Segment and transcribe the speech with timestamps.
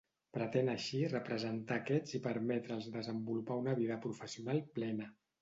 [0.35, 5.13] Pretén així representar aquests i permetre'ls desenvolupar una vida professional plena.